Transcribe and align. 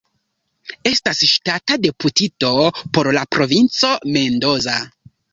Estas 0.91 1.19
ŝtata 1.31 1.75
deputito 1.83 2.49
por 2.99 3.09
la 3.17 3.21
Provinco 3.35 3.91
Mendoza. 4.17 4.79